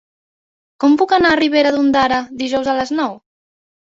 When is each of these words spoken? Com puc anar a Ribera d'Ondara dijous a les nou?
Com 0.83 0.95
puc 1.01 1.13
anar 1.17 1.33
a 1.33 1.37
Ribera 1.41 1.73
d'Ondara 1.75 2.19
dijous 2.41 2.71
a 2.73 2.75
les 2.79 2.95
nou? 3.01 3.13